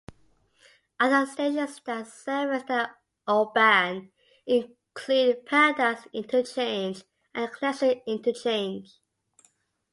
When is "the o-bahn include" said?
2.63-5.45